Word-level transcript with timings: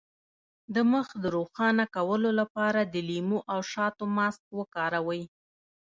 د 0.73 0.75
مخ 0.91 1.07
د 1.23 1.25
روښانه 1.37 1.85
کولو 1.95 2.29
لپاره 2.39 2.81
د 2.83 2.95
لیمو 3.09 3.39
او 3.53 3.59
شاتو 3.71 4.03
ماسک 4.17 4.43
وکاروئ 4.59 5.23